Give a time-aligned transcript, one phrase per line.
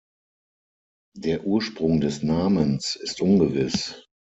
[1.15, 4.03] Der Ursprung des Namens ist ungewiss.